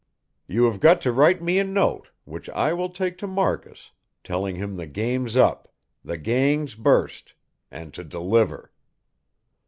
"You 0.47 0.63
have 0.63 0.79
got 0.79 0.99
to 1.01 1.11
write 1.11 1.43
me 1.43 1.59
a 1.59 1.63
note, 1.63 2.09
which 2.25 2.49
I 2.49 2.73
will 2.73 2.89
take 2.89 3.19
to 3.19 3.27
Marcus, 3.27 3.91
telling 4.23 4.55
him 4.55 4.75
the 4.75 4.87
game's 4.87 5.37
up, 5.37 5.71
the 6.03 6.17
gang's 6.17 6.73
burst, 6.73 7.35
and 7.69 7.93
to 7.93 8.03
deliver." 8.03 8.71